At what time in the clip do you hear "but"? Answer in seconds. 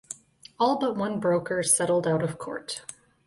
0.79-0.95